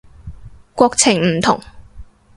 [0.73, 1.61] 國情唔同